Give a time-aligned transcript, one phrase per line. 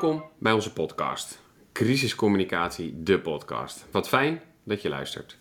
[0.00, 1.40] Welkom bij onze podcast.
[1.72, 3.86] Crisiscommunicatie, de podcast.
[3.90, 5.38] Wat fijn dat je luistert.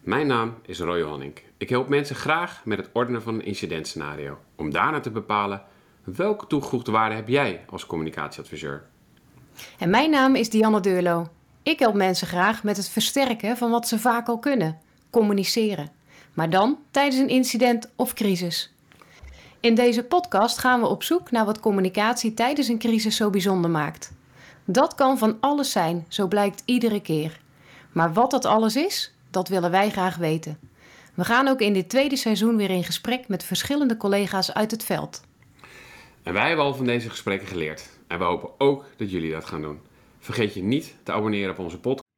[0.00, 1.42] Mijn naam is Roy Honink.
[1.56, 4.38] Ik help mensen graag met het ordenen van een incidentscenario.
[4.56, 5.62] Om daarna te bepalen
[6.04, 8.82] welke toegevoegde waarde heb jij als communicatieadviseur.
[9.78, 11.28] En mijn naam is Dianne Deurlo.
[11.62, 14.78] Ik help mensen graag met het versterken van wat ze vaak al kunnen:
[15.10, 15.90] communiceren.
[16.34, 18.72] Maar dan tijdens een incident of crisis.
[19.60, 23.70] In deze podcast gaan we op zoek naar wat communicatie tijdens een crisis zo bijzonder
[23.70, 24.12] maakt.
[24.64, 27.40] Dat kan van alles zijn, zo blijkt iedere keer.
[27.92, 30.58] Maar wat dat alles is, dat willen wij graag weten.
[31.14, 34.84] We gaan ook in dit tweede seizoen weer in gesprek met verschillende collega's uit het
[34.84, 35.22] veld.
[36.22, 37.88] En wij hebben al van deze gesprekken geleerd.
[38.06, 39.80] En we hopen ook dat jullie dat gaan doen.
[40.18, 42.08] Vergeet je niet te abonneren op onze podcast.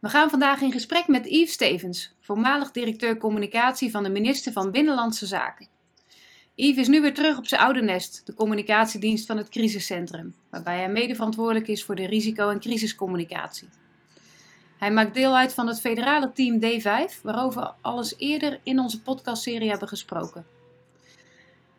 [0.00, 4.70] We gaan vandaag in gesprek met Yves Stevens, voormalig directeur communicatie van de minister van
[4.70, 5.77] Binnenlandse Zaken.
[6.60, 10.76] Yves is nu weer terug op zijn oude nest, de communicatiedienst van het crisiscentrum, waarbij
[10.76, 13.68] hij mede verantwoordelijk is voor de risico- en crisiscommunicatie.
[14.78, 19.02] Hij maakt deel uit van het federale team D5, waarover we alles eerder in onze
[19.02, 20.46] podcastserie hebben gesproken.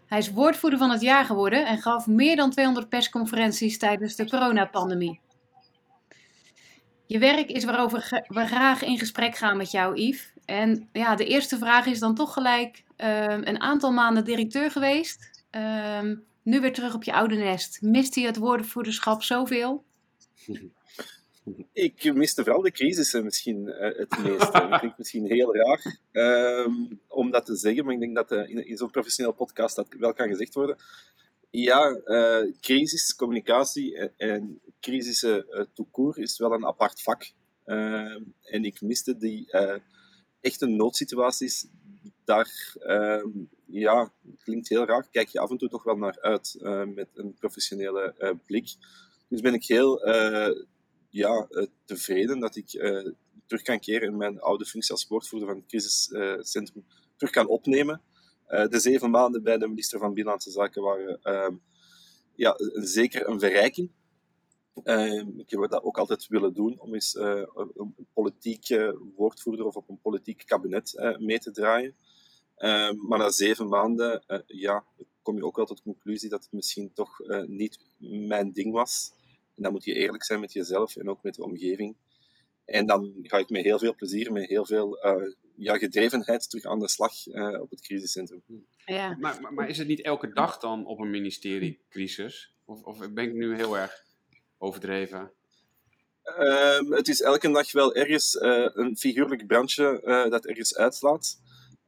[0.05, 4.29] Hij is woordvoerder van het jaar geworden en gaf meer dan 200 persconferenties tijdens de
[4.29, 5.19] coronapandemie.
[7.05, 10.33] Je werk is waarover we graag in gesprek gaan met jou, Yves.
[10.45, 15.43] En ja, de eerste vraag is dan toch gelijk: um, een aantal maanden directeur geweest.
[15.51, 17.81] Um, nu weer terug op je oude nest.
[17.81, 19.83] Mist hij het woordvoerderschap zoveel?
[21.73, 24.51] Ik miste vooral de crisissen misschien uh, het meeste.
[24.51, 28.67] dat klinkt misschien heel raar um, om dat te zeggen, maar ik denk dat uh,
[28.69, 30.77] in, zo'n professioneel podcast dat wel kan gezegd worden.
[31.49, 37.31] Ja, uh, crisis, communicatie en, en crisissen toekoer is wel een apart vak.
[37.65, 39.51] en ik miste die
[40.41, 41.67] echte noodsituaties.
[42.29, 42.75] Daar,
[43.65, 46.57] ja, klinkt heel raar, kijk je af en toe toch wel naar uit
[46.95, 48.75] met een professionele blik.
[49.27, 50.07] Dus ben ik heel
[51.09, 52.69] ja, uh, tevreden dat ik
[53.45, 58.01] terug kan keren in mijn oude functie als woordvoerder van het crisiscentrum terug kan opnemen.
[58.47, 61.55] De zeven maanden bij de minister van Binnenlandse Zaken waren ehm,
[62.35, 63.91] ja, zeker een verrijking.
[64.83, 69.89] Ehm, ik heb dat ook altijd willen doen, om eens een politieke woordvoerder of op
[69.89, 71.95] een politiek kabinet mee te draaien.
[72.59, 74.83] Ehm, maar na zeven maanden ja,
[75.21, 79.11] kom je ook wel tot de conclusie dat het misschien toch niet mijn ding was.
[79.55, 81.95] En dan moet je eerlijk zijn met jezelf en ook met de omgeving.
[82.69, 86.65] En dan ga ik met heel veel plezier, met heel veel uh, ja, gedrevenheid terug
[86.65, 88.43] aan de slag uh, op het crisiscentrum.
[88.85, 89.15] Ja.
[89.19, 92.53] Maar, maar, maar, is het niet elke dag dan op een ministerie crisis?
[92.65, 94.03] Of, of ben ik nu heel erg
[94.57, 95.31] overdreven?
[96.39, 101.39] Uh, het is elke dag wel ergens uh, een figuurlijk brandje dat ergens uitslaat.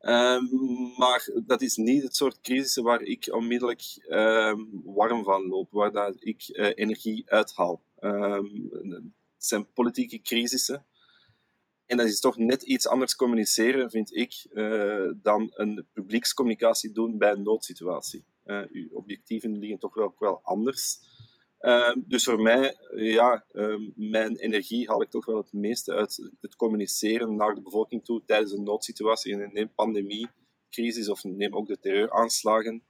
[0.01, 0.45] Ehm,
[0.97, 5.91] maar dat is niet het soort crisissen waar ik onmiddellijk um, warm van loop, waar
[5.91, 7.81] dat ik uh, energie uithaal.
[7.99, 8.69] Um,
[9.35, 10.85] het zijn politieke crisissen.
[11.85, 17.17] En dat is toch net iets anders communiceren, vind ik, uh, dan een publiekscommunicatie doen
[17.17, 18.23] bij een noodsituatie.
[18.45, 20.99] Uh, uw objectieven liggen toch wel anders.
[21.61, 26.31] Uh, dus voor mij, ja, uh, mijn energie haal ik toch wel het meeste uit
[26.39, 29.33] het communiceren naar de bevolking toe tijdens een noodsituatie.
[29.33, 30.27] En neem pandemie,
[30.69, 32.83] crisis of neem ook de terreuraanslagen,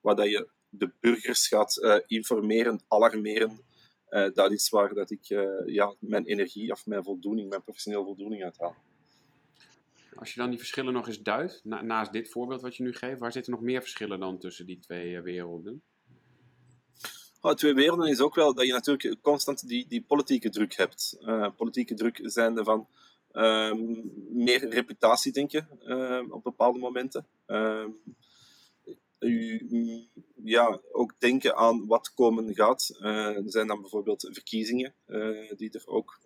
[0.00, 3.64] waar dat je de burgers gaat uh, informeren, alarmeren.
[4.08, 5.24] Uh, dat is waar dat ik
[5.66, 8.76] ja, mijn energie of mijn voldoening, mijn professionele voldoening uithaal.
[10.14, 12.92] Als je dan die verschillen nog eens duidt, na, naast dit voorbeeld wat je nu
[12.92, 15.82] geeft, waar zitten nog meer verschillen dan tussen die twee werelden?
[17.42, 21.16] Oh, twee werelden is ook wel dat je natuurlijk constant die, die politieke druk hebt.
[21.20, 22.88] Uh, politieke druk zijnde van
[23.32, 23.74] uh,
[24.30, 27.26] meer reputatie, denk je, uh, op bepaalde momenten.
[27.46, 27.88] Ehm,
[29.18, 30.08] u,
[30.44, 32.96] ja, ook denken aan wat komen gaat.
[33.00, 34.94] Eh, er zijn dan bijvoorbeeld verkiezingen
[35.56, 36.20] die er ook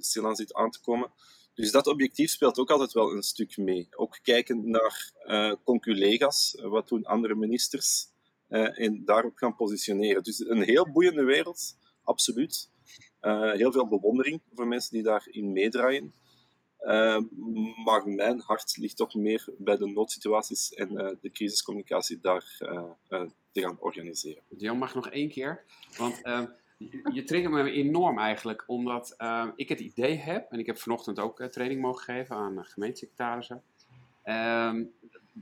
[0.00, 1.10] stilaan zitten aan te komen.
[1.54, 3.88] Dus dat objectief speelt ook altijd wel een stuk mee.
[3.90, 5.12] Ook kijken naar
[5.64, 8.08] conculega's, wat doen andere ministers
[8.50, 10.22] en daarop gaan positioneren.
[10.22, 12.70] Dus een heel boeiende wereld, absoluut.
[13.22, 16.12] Uh, heel veel bewondering voor mensen die daarin meedraaien.
[16.80, 17.18] Uh,
[17.84, 22.56] maar mijn hart ligt toch meer bij de noodsituaties en de crisiscommunicatie daar
[23.52, 24.42] te gaan organiseren.
[24.48, 25.64] Jan mag nog één keer,
[25.98, 26.46] want ehm,
[26.78, 30.78] je, je triggert me enorm eigenlijk, omdat ehm, ik het idee heb, en ik heb
[30.78, 33.62] vanochtend ook training mogen geven aan gemeentesecretarissen,
[34.22, 34.84] ehm,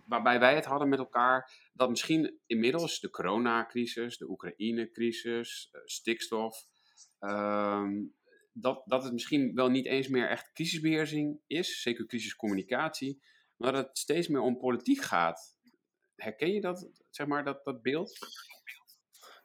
[0.06, 6.66] waarbij wij het hadden met elkaar dat misschien inmiddels de coronacrisis, de Oekraïne-crisis, uh, stikstof,
[7.18, 8.04] ehm,
[8.52, 13.22] dat, dat het misschien wel niet eens meer echt crisisbeheersing is, zeker crisiscommunicatie,
[13.56, 15.56] maar dat het steeds meer om politiek gaat.
[16.16, 18.18] Herken je dat, zeg maar, dat, dat beeld?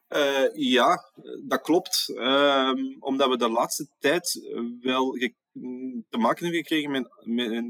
[0.08, 1.12] Uh, ja,
[1.46, 2.08] dat klopt.
[2.08, 4.48] Uh, omdat we de laatste tijd
[4.80, 5.12] wel
[6.08, 7.64] te maken hebben gekregen met, met,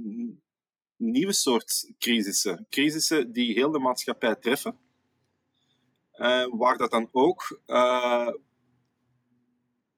[0.96, 2.67] nieuwe soort crisissen.
[2.70, 4.79] Crisissen die heel de maatschappij treffen.
[6.17, 7.61] Uh, waar dat dan ook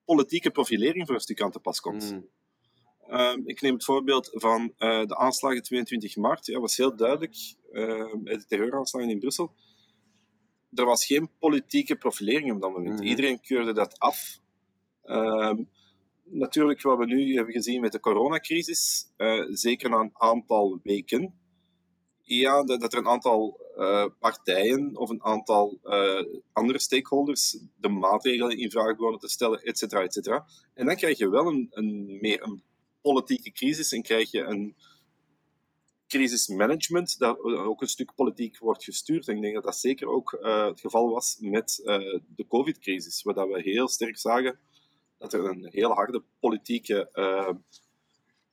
[0.04, 2.12] politieke profilering voor een stuk aan te pas komt.
[2.12, 2.28] Mm.
[3.06, 6.46] Ehm, ik neem het voorbeeld van de aanslagen 22 maart.
[6.46, 7.34] Ja, was heel duidelijk,
[7.72, 9.54] de terreuraanslagen in Brussel
[10.78, 12.98] er was geen politieke profilering op dat moment.
[12.98, 13.08] Mhm.
[13.08, 14.38] Iedereen keurde dat af.
[15.02, 15.62] Ehm,
[16.31, 21.34] natuurlijk, wat we nu hebben gezien met de coronacrisis, uh, zeker na een aantal weken,
[22.23, 27.88] ja, dat, dat er een aantal uh, partijen of een aantal uh, andere stakeholders de
[27.88, 30.46] maatregelen in vraag begonnen te stellen, et cetera, et cetera.
[30.75, 32.62] En dan krijg je wel een, een, meer een
[33.00, 34.75] politieke crisis en krijg je een,
[36.08, 39.29] crisismanagement, dat ook een stuk politiek wordt gestuurd.
[39.29, 41.81] En ik denk dat dat zeker ook het geval was met
[42.37, 44.58] de COVID-crisis, waar we heel sterk zagen
[45.19, 47.55] dat er een heel harde politieke uh,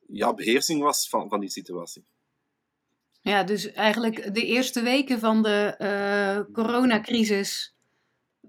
[0.07, 2.05] ja, beheersing was van, van die situatie.
[3.21, 7.75] Ja, dus eigenlijk de eerste weken van de coronacrisis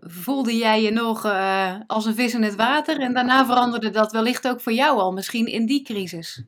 [0.00, 1.24] voelde jij je nog
[1.86, 5.12] als een vis in het water en daarna veranderde dat wellicht ook voor jou al,
[5.12, 6.44] misschien in die crisis.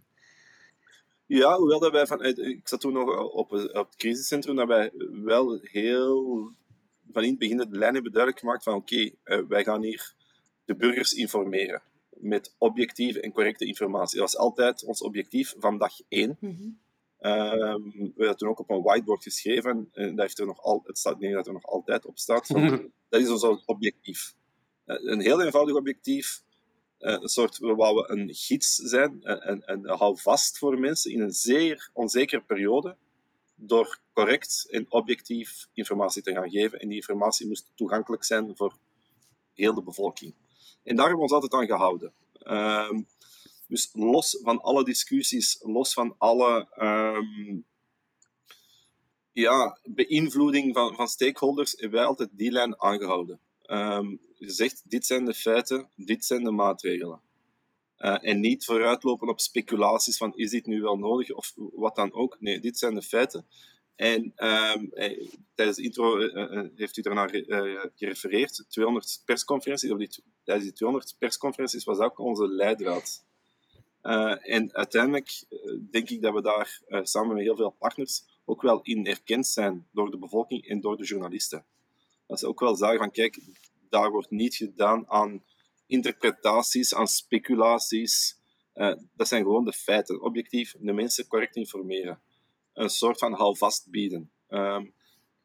[1.27, 2.39] Ja, hoewel dat wij vanuit...
[2.39, 6.55] Ik zat toen nog op, op het crisiscentrum, dat wij wel heel
[7.17, 10.15] van in het begin de lijn hebben duidelijk gemaakt van oké, eh, wij gaan hier
[10.67, 14.19] de burgers informeren met objectieve en correcte informatie.
[14.19, 16.37] Dat was altijd ons objectief van dag één.
[16.41, 16.79] Mm -hmm.
[17.19, 20.99] we hebben toen ook op een whiteboard geschreven, en dat heeft er nog al, het
[20.99, 22.47] staat, nee, dat er nog altijd op staat.
[22.47, 24.35] Van, dat is ons objectief.
[24.87, 26.43] Uh, een heel eenvoudig objectief,
[26.99, 31.21] eh, een soort, waar we een gids zijn en, en, hou vast voor mensen in
[31.21, 32.97] een zeer onzekere periode
[33.55, 36.81] door correct en objectief informatie te gaan geven.
[36.81, 38.77] En die informatie moest toegankelijk zijn voor
[39.55, 40.35] heel de bevolking.
[40.87, 42.13] En daar hebben we ons altijd aan gehouden.
[42.33, 43.03] Ehm,
[43.69, 47.65] dus los van alle discussies, los van alle um,
[49.33, 53.41] ja, beïnvloeding van, van stakeholders, hebben wij altijd die lijn aangehouden.
[53.67, 57.21] Um, je zegt, dit zijn de feiten, dit zijn de maatregelen.
[57.99, 62.13] Uh, en niet vooruitlopen op speculaties van is dit nu wel nodig of wat dan
[62.13, 62.37] ook.
[62.41, 63.47] Nee, dit zijn de feiten.
[63.97, 64.91] En um,
[65.55, 67.31] tijdens de intro uh, heeft u daarnaar
[67.95, 69.91] gerefereerd, 200 persconferenties.
[69.91, 73.25] Die, tijdens die 200 persconferenties was ook onze leidraad.
[74.43, 75.45] en uiteindelijk
[75.91, 79.87] denk ik dat we daar samen met heel veel partners ook wel in erkend zijn
[79.93, 81.65] door de bevolking en door de journalisten.
[82.27, 83.39] Dat ze ook wel zeggen van kijk,
[83.89, 85.45] daar wordt niet gedaan aan
[85.87, 88.39] interpretaties, aan speculaties.
[88.75, 90.23] Uh, dat zijn gewoon de feiten.
[90.23, 92.21] Objectief de mensen correct informeren.
[92.77, 94.31] Een soort van houvast bieden.
[94.49, 94.93] Um,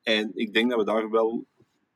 [0.03, 1.45] en ik denk dat we daar wel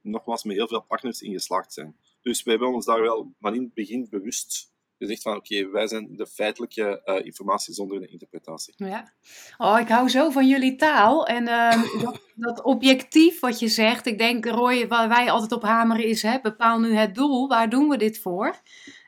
[0.01, 1.95] nogmaals met heel veel partners in geslaagd zijn.
[2.21, 5.87] Dus we hebben ons daar wel van in het begin bewust gezegd van oké, wij
[5.87, 8.73] zijn de feitelijke uh, informatie zonder de interpretatie.
[8.77, 9.13] Ja.
[9.57, 11.27] Oh, ik hou zo van jullie taal.
[11.27, 11.43] En
[11.97, 16.21] uh, dat, objectief wat je zegt, ik denk Roy, waar wij altijd op hameren is,
[16.21, 18.61] hè, bepaal nu het doel, waar doen we dit voor?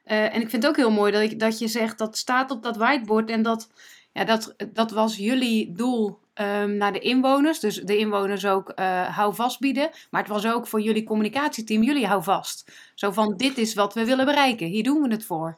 [0.06, 2.63] Uh, en ik vind het ook heel mooi dat, dat je zegt, dat staat op
[2.63, 3.69] dat whiteboard en dat,
[4.18, 7.59] ja, dat, dat was jullie doel um, naar de inwoners.
[7.59, 9.90] Dus de inwoners ook uh, hou vast bieden.
[10.12, 12.71] Maar het was ook voor jullie communicatieteam, jullie hou vast.
[12.95, 15.57] Zo van, dit is wat we willen bereiken, hier doen we het voor.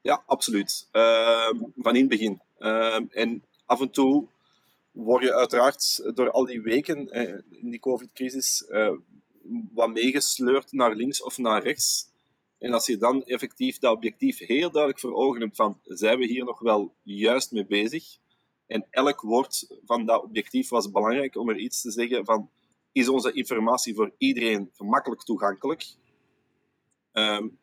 [0.00, 0.88] Ja, absoluut.
[0.92, 2.40] Uh, van in het begin.
[2.58, 4.26] Uh, en af en toe
[4.90, 8.90] word je uiteraard door al die weken uh, in die COVID-crisis uh,
[9.74, 12.08] wat meegesleurd naar links of naar rechts.
[12.58, 16.26] En als je dan effectief dat objectief heel duidelijk voor ogen hebt van zijn we
[16.26, 18.04] hier nog wel juist mee bezig?
[18.66, 22.50] En elk woord van dat objectief was belangrijk om er iets te zeggen van
[22.92, 25.86] is onze informatie voor iedereen gemakkelijk toegankelijk?
[27.12, 27.58] Um,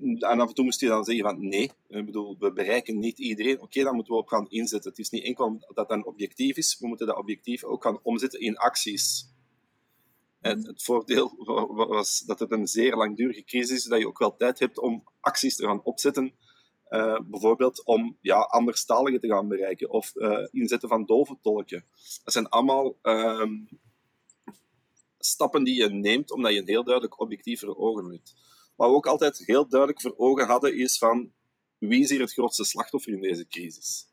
[0.00, 3.18] en af en toe moest je dan zeggen van nee, ik bedoel, we bereiken niet
[3.18, 3.60] iedereen.
[3.60, 4.90] Oké, dan moeten we op gaan inzetten.
[4.90, 7.98] Het is niet enkel dat dat een objectief is, we moeten dat objectief ook gaan
[8.02, 9.31] omzetten in acties.
[10.42, 11.34] En het voordeel
[11.88, 15.04] was dat het een zeer langdurige crisis is, dat je ook wel tijd hebt om
[15.20, 16.34] acties te gaan opzetten.
[16.88, 21.84] Uh, bijvoorbeeld om ja, anderstaligen te gaan bereiken of uh, inzetten van dove tolken.
[22.24, 23.50] Dat zijn allemaal uh,
[25.18, 28.34] stappen die je neemt omdat je een heel duidelijk objectief voor ogen hebt.
[28.76, 31.32] Wat we ook altijd heel duidelijk voor ogen hadden, is van
[31.78, 34.11] wie is hier het grootste slachtoffer in deze crisis?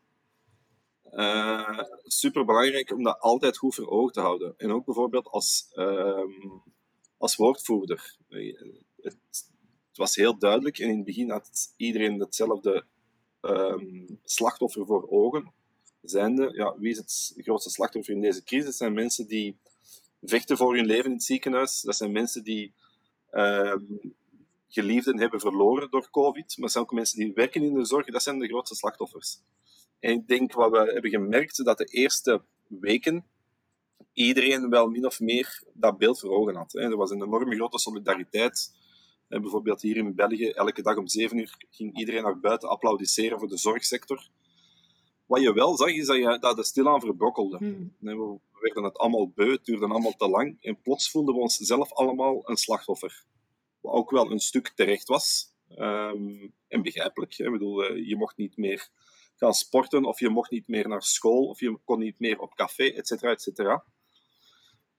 [1.14, 4.54] Uh, Super belangrijk om dat altijd goed voor ogen te houden.
[4.58, 6.24] En ook bijvoorbeeld als, uh,
[7.18, 8.16] als woordvoerder.
[8.28, 9.48] Het, het,
[9.94, 12.86] was heel duidelijk en in het begin had iedereen hetzelfde
[13.42, 15.52] um, slachtoffer voor ogen.
[16.02, 18.66] Zijnde, ja, wie is het grootste slachtoffer in deze crisis?
[18.66, 19.58] Dat zijn mensen die
[20.22, 21.82] vechten voor hun leven in het ziekenhuis.
[21.82, 22.74] Dat zijn mensen die
[23.32, 23.84] ehm,
[24.68, 26.58] geliefden hebben verloren door COVID.
[26.58, 29.40] Maar zijn ook mensen die werken in de zorg, dat zijn de grootste slachtoffers.
[30.00, 33.26] En ik denk wat we hebben gemerkt, dat de eerste weken
[34.14, 36.74] iedereen wel min of meer dat beeld voor ogen had.
[36.74, 38.78] Er was een enorme grote solidariteit.
[39.28, 43.48] Bijvoorbeeld hier in België, elke dag om zeven uur ging iedereen naar buiten applaudisseren voor
[43.48, 44.28] de zorgsector.
[45.26, 47.58] Wat je wel zag, is dat, je, dat het stilaan verbrokkelde.
[47.58, 47.94] Hmm.
[48.00, 50.58] We werden het allemaal beu, het duurde allemaal te lang.
[50.62, 53.24] En plots voelden we ons zelf allemaal een slachtoffer.
[53.82, 55.54] Wat ook wel een stuk terecht was.
[55.76, 57.34] Ehm, en begrijpelijk.
[57.38, 57.46] Hè?
[57.46, 58.90] Ik bedoel, eh, je mocht niet meer
[59.40, 62.56] gaan sporten, of je mocht niet meer naar school, of je kon niet meer op
[62.56, 63.84] café, et cetera, et cetera.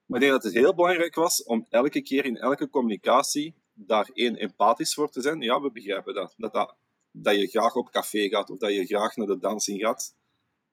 [0.05, 4.09] Maar ik denk dat het heel belangrijk was om elke keer in elke communicatie daar
[4.13, 5.41] één empathisch voor te zijn.
[5.41, 6.33] Ja, we begrijpen dat.
[6.37, 6.75] Dat, dat.
[7.11, 10.15] dat je graag op café gaat, of dat je graag naar de dansing gaat.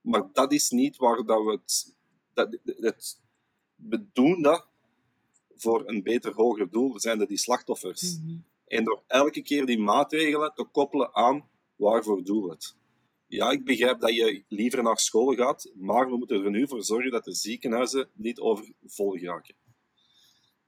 [0.01, 1.95] Maar dat is niet waar dat we het...
[2.35, 3.21] Dat, het
[3.75, 4.67] we doen dat
[5.57, 6.93] voor een beter, hoger doel.
[6.93, 8.19] We zijn er die slachtoffers.
[8.19, 8.37] Mhm.
[8.67, 12.77] En door elke keer die maatregelen te koppelen aan waarvoor doen we het.
[13.29, 16.85] Ja, ik begrijp dat je liever naar school gaat, maar we moeten er nu voor
[16.85, 19.55] zorgen dat de ziekenhuizen niet overvol geraken.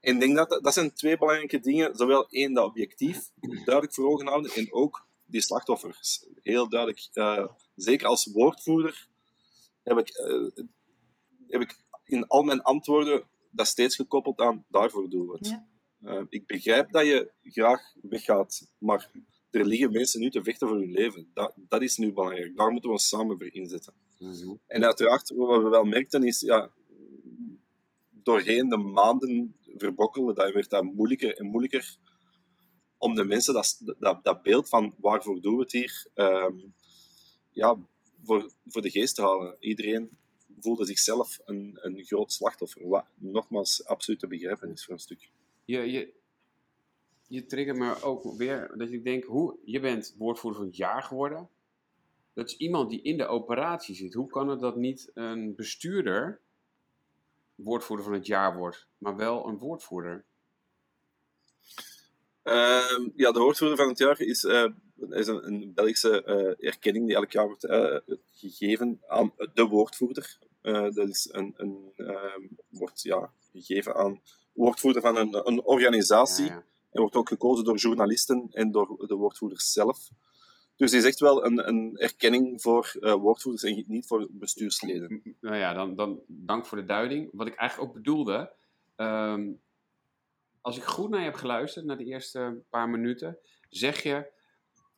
[0.01, 1.97] En ik denk dat dat zijn twee belangrijke dingen.
[1.97, 6.27] Zowel één, dat objectief duidelijk voor ogen houden, en ook die slachtoffers.
[6.43, 9.09] Heel duidelijk, uh, zeker als woordvoerder,
[9.83, 10.65] heb ik, uh,
[11.49, 15.49] heb ik in al mijn antwoorden dat steeds gekoppeld aan daarvoor doen we het.
[15.49, 15.67] Ja.
[16.03, 19.11] Uh, ik begrijp dat je graag weggaat, maar
[19.51, 21.31] er liggen mensen nu te vechten voor hun leven.
[21.35, 22.57] Dat, dat is nu belangrijk.
[22.57, 23.93] Daar moeten we ons samen voor inzetten.
[24.67, 26.71] En uiteraard, wat we wel merkten, is ja,
[28.11, 31.99] doorheen de maanden verbokkelen, dat werd dat moeilijker en moeilijker
[32.99, 36.57] om de mensen dat, dat, dat beeld van waarvoor doen we het hier, ehm,
[37.51, 37.77] ja,
[38.25, 39.57] voor, voor de geest te halen.
[39.61, 40.11] Iedereen
[40.61, 45.31] voelde zichzelf een, een groot slachtoffer, wat nogmaals absoluut te begrijpen is voor een stuk.
[45.65, 46.13] Je, je,
[47.31, 51.03] je triggert me ook weer dat ik denk, hoe, je bent woordvoerder van het jaar
[51.03, 51.49] geworden.
[52.33, 54.15] Dat is iemand die in de operatie zit.
[54.15, 56.41] Hoe kan het dat niet een bestuurder
[57.55, 60.25] woordvoerder van het jaar wordt, maar wel een woordvoerder?
[62.45, 64.67] Uh, ja, de woordvoerder van het jaar is, uh,
[65.11, 67.97] is een, een Belgische uh, erkenning die elk jaar wordt uh,
[68.33, 70.39] gegeven aan de woordvoerder.
[70.63, 74.21] dat is een, een ehm, wordt ja, gegeven aan
[74.53, 76.47] woordvoerder van een, een organisatie.
[76.47, 76.69] Ja, ja.
[76.91, 80.11] En wordt ook gekozen door journalisten en door de woordvoerders zelf.
[80.77, 85.37] Dus die is echt wel een, een erkenning voor uh, woordvoerders en niet voor bestuursleden.
[85.41, 87.29] Nou ja, dan, dan dank voor de duiding.
[87.33, 88.53] Wat ik eigenlijk ook bedoelde,
[88.97, 89.61] um,
[90.61, 94.33] als ik goed naar je heb geluisterd, naar de eerste paar minuten, zeg je,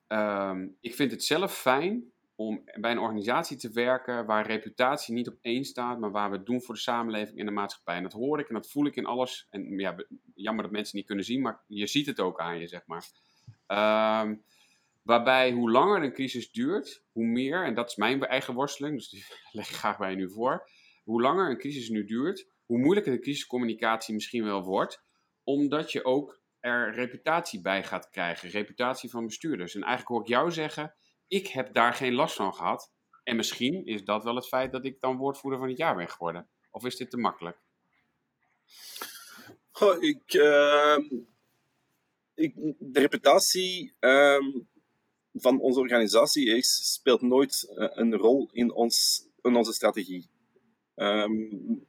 [0.08, 5.28] um, ik vind het zelf fijn om bij een organisatie te werken waar reputatie niet
[5.28, 7.96] op één staat, maar waar we het doen voor de samenleving en de maatschappij.
[7.96, 9.46] En dat hoor ik en dat voel ik in alles.
[9.50, 9.96] En ja,
[10.34, 13.04] jammer dat mensen niet kunnen zien, maar je ziet het ook aan je, zeg maar.
[14.24, 14.44] Um,
[15.02, 19.08] waarbij hoe langer een crisis duurt, hoe meer, en dat is mijn eigen worsteling, dus
[19.08, 20.70] die leg ik graag bij je nu voor.
[21.04, 25.04] Hoe langer een crisis nu duurt, hoe moeilijker de crisiscommunicatie misschien wel wordt,
[25.44, 29.74] omdat je ook er reputatie bij gaat krijgen, reputatie van bestuurders.
[29.74, 30.94] En eigenlijk hoor ik jou zeggen,
[31.32, 32.90] ik heb daar geen last van gehad.
[33.22, 36.08] En misschien is dat wel het feit dat ik dan woordvoerder van het jaar ben
[36.08, 36.48] geworden.
[36.70, 37.58] Of is dit te makkelijk?
[40.00, 40.96] Ik, uh,
[42.34, 44.38] ik, de reputatie uh,
[45.32, 50.30] van onze organisatie is, speelt nooit uh, een rol in, ons, in onze strategie.
[50.94, 51.86] Um,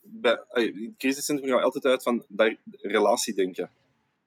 [0.00, 2.24] bij, in het crisiscentrum gaan we altijd uit van
[2.70, 3.70] relatie denken.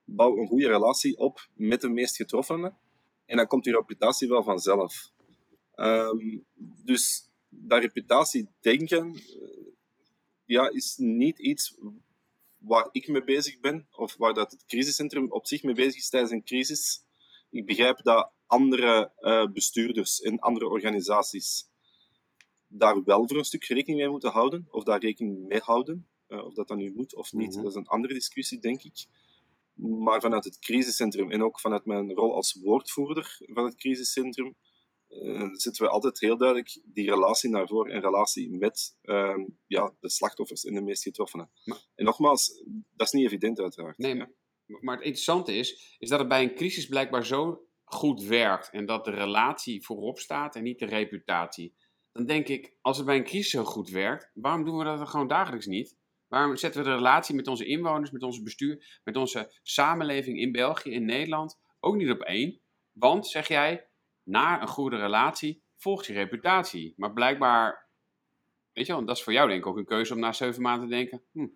[0.04, 2.78] Bouw een goede relatie op met de meest getroffenen
[3.30, 5.12] en dan komt die reputatie wel vanzelf.
[5.76, 6.46] Um,
[6.84, 9.68] dus dat reputatie denken eh,
[10.46, 11.78] ja, is niet iets
[12.58, 16.10] waar ik mee bezig ben, of waar dat het crisiscentrum op zich mee bezig is
[16.10, 17.04] tijdens een crisis.
[17.50, 21.70] Ik begrijp dat andere uh, bestuurders en andere organisaties
[22.68, 26.08] daar wel voor een stuk rekening mee moeten houden, of daar rekening mee houden.
[26.28, 27.62] Uh, of dat dan nu moet of niet, mhm.
[27.62, 29.06] dat is een andere discussie, denk ik.
[29.82, 34.56] Maar vanuit het crisiscentrum en ook vanuit mijn rol als woordvoerder van het crisiscentrum
[35.10, 39.94] uh, zetten we altijd heel duidelijk die relatie naar voren en relatie met uh, ja,
[40.00, 41.52] de slachtoffers en de meest getroffenen.
[41.96, 42.64] en nogmaals,
[42.96, 43.98] dat is niet evident uiteraard.
[43.98, 44.32] Nee, maar,
[44.66, 48.86] maar het interessante is, is dat het bij een crisis blijkbaar zo goed werkt en
[48.86, 51.76] dat de relatie voorop staat en niet de reputatie.
[52.12, 54.98] Dan denk ik, als het bij een crisis zo goed werkt, waarom doen we dat
[54.98, 55.98] dan gewoon dagelijks niet?
[56.30, 60.52] Waarom zetten we de relatie met onze inwoners, met onze bestuur, met onze samenleving in
[60.52, 62.60] België, in Nederland ook niet op één?
[62.92, 63.88] Want, zeg jij,
[64.24, 66.94] na een goede relatie volgt je reputatie.
[66.98, 67.88] Maar blijkbaar,
[68.74, 70.62] weet je wel, dat is voor jou denk ik ook een keuze om na zeven
[70.62, 71.48] maanden te denken, hm,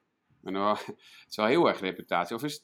[0.41, 2.35] nou, het is wel heel erg reputatie.
[2.35, 2.63] Of is het,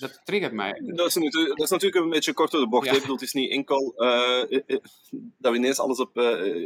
[0.00, 0.82] dat triggert mij.
[0.84, 2.86] Dat is, natuurlijk, dat is natuurlijk een beetje kort door de bocht.
[2.86, 2.92] Ja.
[2.92, 4.78] Ik bedoel, het is niet enkel eh, eh, eh,
[5.38, 6.16] dat we ineens alles op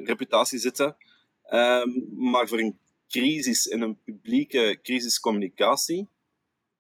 [0.04, 0.96] reputatie zetten.
[1.42, 2.78] Ehm, maar voor een
[3.12, 6.09] crisis en een publieke crisiscommunicatie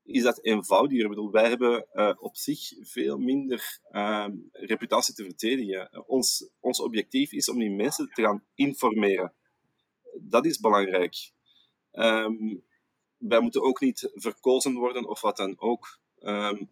[0.04, 1.02] is dat eenvoudiger.
[1.02, 6.08] Ik bedoel, wij hebben eh, op zich veel minder ehm, reputatie te verdedigen.
[6.08, 9.32] Ons, ons objectief is om die mensen te gaan informeren.
[10.20, 11.32] Dat is belangrijk.
[11.90, 12.56] Ehm,
[13.16, 15.98] wij moeten ook niet verkozen worden of wat dan ook.
[16.18, 16.64] Ehm,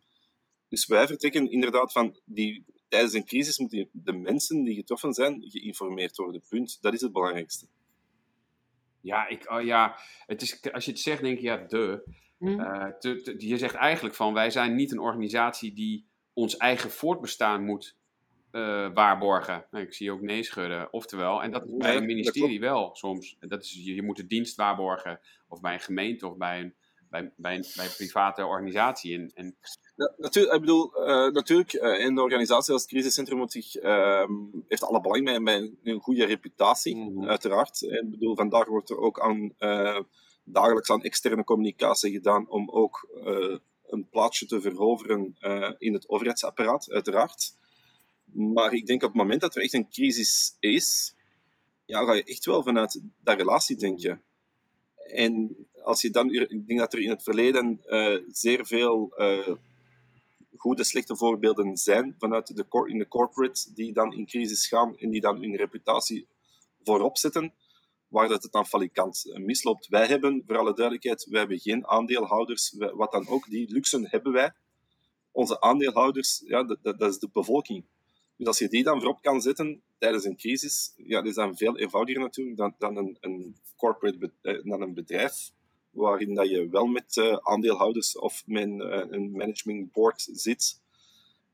[0.69, 5.43] dus wij vertrekken inderdaad van die, tijdens een crisis moeten de mensen die getroffen zijn
[5.49, 6.43] geïnformeerd worden.
[6.49, 6.79] Punt.
[6.81, 7.67] Dat is het belangrijkste.
[9.01, 12.03] Ja, ik, oh ja het is, als je het zegt, denk je, ja, de.
[12.39, 12.61] Hm?
[12.61, 16.91] Eh, te- te- je zegt eigenlijk van, wij zijn niet een organisatie die ons eigen
[16.91, 17.97] voortbestaan moet
[18.51, 19.67] eh, waarborgen.
[19.71, 20.93] Nou, ik zie ook nee schudden.
[20.93, 23.37] Oftewel, en dat is bij een ministerie wel soms.
[23.41, 26.75] Dat is, je, je moet de dienst waarborgen, of bij een gemeente, of bij een,
[27.11, 29.15] bij, bij een, bij een private organisatie.
[29.19, 29.57] En, en
[29.97, 33.75] Ja, natuurlijk, ik bedoel, eh, natuurlijk, eh, in de organisatie als het crisiscentrum moet zich,
[33.75, 34.33] ehm,
[34.69, 37.29] heeft alle belang bij, bij een, een goede reputatie, Mhm.
[37.29, 37.83] uiteraard.
[37.83, 40.01] Ik bedoel, vandaag wordt er ook aan, eh,
[40.45, 43.09] dagelijks aan externe communicatie gedaan om ook
[43.87, 45.35] een plaatsje te veroveren
[45.79, 47.53] in het overheidsapparaat, uiteraard.
[48.33, 51.15] Maar ik denk op het moment dat er echt een crisis is,
[51.85, 54.23] ja, ga je echt wel vanuit dat relatie denken.
[55.13, 59.55] En als je dan, ik denk dat er in het verleden eh, zeer veel eh,
[60.57, 65.11] goede, slechte voorbeelden zijn vanuit de, in de corporate die dan in crisis gaan en
[65.11, 66.27] die dan hun reputatie
[66.85, 67.55] voorop zetten,
[68.09, 69.89] waar dat het dan falikant eh, misloopt.
[69.89, 74.33] Wij hebben, voor alle duidelijkheid, wij hebben geen aandeelhouders, wat dan ook, die luxe hebben
[74.33, 74.53] wij.
[75.33, 77.85] Onze aandeelhouders, ja, dat, dat, is de bevolking.
[78.37, 81.57] Dus als je die dan voorop kan zetten tijdens een crisis, ja, dat is dan
[81.57, 85.51] veel eenvoudiger natuurlijk dan, dan een, een corporate dan een bedrijf,
[85.91, 90.81] waarin dat je wel met eh, aandeelhouders of met een, eh, een management board zit.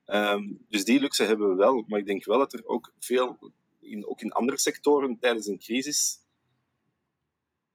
[0.05, 3.53] Ehm, dus die luxe hebben we wel, maar ik denk wel dat er ook veel,
[3.81, 6.21] in, ook in andere sectoren tijdens een crisis,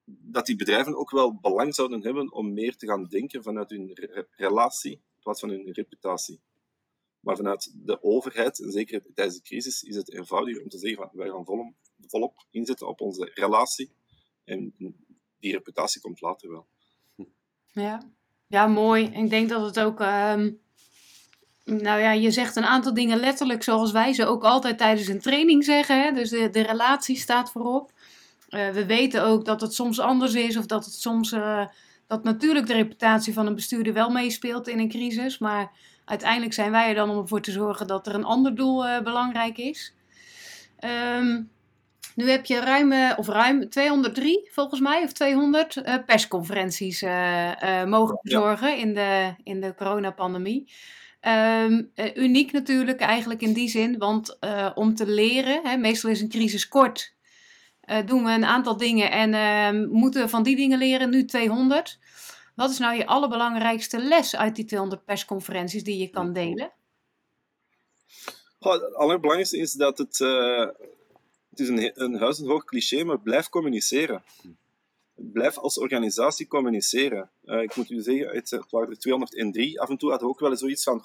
[0.06, 3.92] dat die bedrijven ook wel belang zouden hebben om meer te gaan denken vanuit hun
[3.94, 6.40] re- relatie in plaats van hun reputatie.
[7.20, 10.98] Maar vanuit de overheid, en zeker tijdens de crisis, is het eenvoudiger om te zeggen
[10.98, 11.74] van wij gaan volop,
[12.08, 13.92] volop inzetten op onze relatie.
[14.44, 14.74] En
[15.42, 16.66] die reputatie komt later wel.
[17.72, 18.02] Ja.
[18.48, 19.06] ja, mooi.
[19.06, 20.00] Ik denk dat het ook.
[20.00, 20.52] ehm,
[21.64, 25.20] nou ja, je zegt een aantal dingen letterlijk zoals wij ze ook altijd tijdens een
[25.22, 26.04] training zeggen.
[26.04, 26.12] Hè?
[26.12, 27.92] Dus de, de relatie staat voorop.
[28.50, 31.32] Eh, we weten ook dat het soms anders is of dat het soms.
[31.32, 31.68] eh,
[32.08, 35.38] dat natuurlijk de reputatie van een bestuurder wel meespeelt in een crisis.
[35.38, 35.72] Maar
[36.06, 39.02] uiteindelijk zijn wij er dan om ervoor te zorgen dat er een ander doel eh,
[39.04, 39.94] belangrijk is.
[40.80, 41.42] Ehm,
[42.22, 47.88] nu heb je ruim, of ruim 203 volgens mij, of 200 eh, persconferenties eh, eh,
[47.88, 48.32] mogen Ja.
[48.32, 50.72] verzorgen in de, in de coronapandemie.
[51.20, 54.38] Ehm, eh, uniek natuurlijk eigenlijk in die zin, want
[54.76, 57.16] om te leren, hè, meestal is een crisis kort,
[58.06, 62.00] doen we een aantal dingen en ehm, moeten we van die dingen leren, nu 200.
[62.56, 66.72] Wat is nou je allerbelangrijkste les uit die 200 persconferenties die je kan delen?
[68.60, 70.20] Het allerbelangrijkste is dat het...
[71.52, 74.24] het is een, een cliché, maar blijf communiceren.
[75.16, 77.32] Blijf als organisatie communiceren.
[77.44, 79.82] Eh, ik moet u zeggen, het, het waren er 203.
[79.82, 81.04] Af en toe hadden we ook wel eens zoiets van...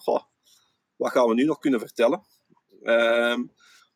[0.96, 2.22] Wat gaan we nu nog kunnen vertellen?
[2.82, 3.44] Ehm,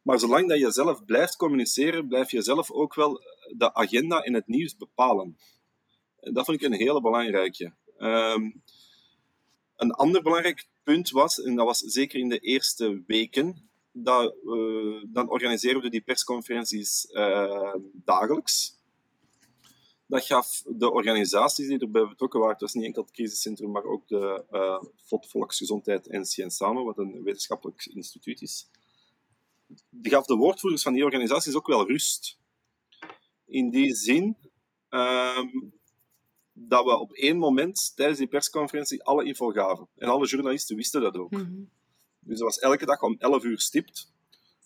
[0.03, 3.21] maar zolang dat je zelf blijft communiceren, blijf je zelf ook wel
[3.57, 5.39] de agenda in het nieuws bepalen.
[6.21, 7.73] En dat vond ik een hele belangrijke.
[7.99, 8.51] Ehm,
[9.77, 13.70] een ander belangrijk punt was, en dat was zeker in de eerste weken,
[14.03, 18.79] dat, eh, dan organiseren we die persconferenties eh, dagelijks.
[20.07, 23.85] Dat gaf de organisaties die erbij betrokken waren, het was niet enkel het crisiscentrum, maar
[23.85, 28.69] ook de eh VOD Volksgezondheid en Sciensano, wat een wetenschappelijk instituut is.
[29.91, 32.39] Die gaf de woordvoerders van die organisaties ook wel rust.
[33.47, 34.37] In die zin
[34.89, 35.49] ehm,
[36.53, 39.89] dat we op één moment tijdens die persconferentie alle info gaven.
[39.97, 41.31] En alle journalisten wisten dat ook.
[41.31, 41.63] Mhm.
[42.21, 44.13] Dus dat was elke dag om 11 uur stipt.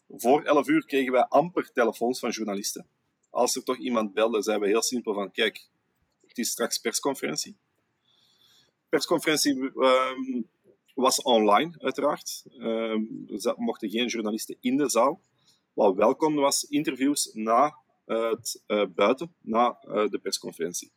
[0.09, 2.87] Voor 11 uur kregen wij amper telefoons van journalisten.
[3.31, 5.69] Als er toch iemand belde, zeiden we heel simpel van, kijk,
[6.27, 7.57] het is straks persconferentie.
[8.89, 10.43] Persconferentie ehm,
[10.95, 12.45] was online, uiteraard.
[12.59, 15.23] Ehm, er mochten geen journalisten in de zaal.
[15.73, 20.93] Wat welkom was, interviews na eh, het eh, buiten, na eh, de persconferentie.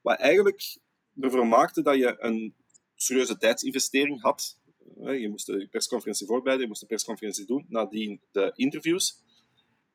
[0.00, 0.78] Wat eigenlijk
[1.20, 2.54] ervoor maakte dat je een
[2.94, 4.58] serieuze tijdsinvestering had.
[5.00, 9.20] Je moest de persconferentie voorbereiden, je moest de persconferentie doen, nadien de interviews.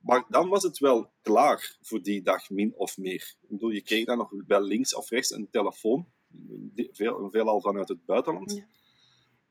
[0.02, 3.36] Maar dan was het wel klaar voor die dag, min of meer.
[3.42, 6.08] Ik bedoel, je kreeg dan nog wel links of rechts een telefoon,
[6.92, 8.54] veel, veelal vanuit het buitenland.
[8.54, 8.68] Ja.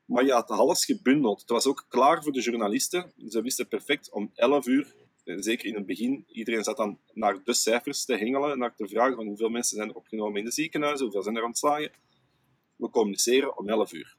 [0.05, 1.39] Maar je had alles gebundeld.
[1.39, 3.11] Het was ook klaar voor de journalisten.
[3.29, 7.53] Ze wisten perfect om 11 uur, zeker in het begin, iedereen zat dan naar de
[7.53, 11.03] cijfers te hengelen, naar te vragen van hoeveel mensen zijn er opgenomen in de ziekenhuizen,
[11.03, 11.91] hoeveel zijn er ontslagen.
[12.75, 14.16] We communiceren om 11 uur.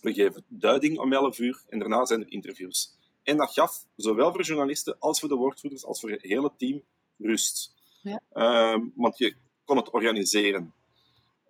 [0.00, 2.98] We geven duiding om 11 uur en daarna zijn er interviews.
[3.22, 6.82] En dat gaf zowel voor journalisten als voor de woordvoerders als voor het hele team
[7.18, 7.74] rust.
[8.02, 8.22] Ja.
[8.32, 9.34] Ehm, want je
[9.64, 10.74] kon het organiseren.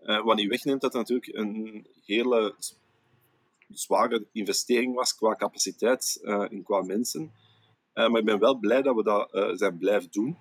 [0.03, 2.55] Uh, wat niet wegneemt dat het natuurlijk een hele
[3.69, 7.33] zware investering was qua capaciteit uh, en qua mensen.
[7.95, 10.39] Uh, maar ik ben wel blij dat we dat zijn blijven doen.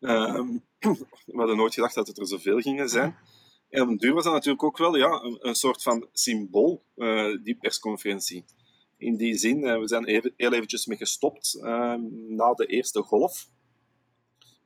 [0.00, 0.46] Ehm,
[1.26, 3.16] we hadden nooit gedacht dat het er zoveel gingen zijn.
[3.76, 6.84] En op een duur was dat natuurlijk ook wel ja, een, een soort van symbool,
[7.42, 8.44] die persconferentie.
[8.96, 13.48] In die zin, we zijn even, heel eventjes mee gestopt ehm, na de eerste golf.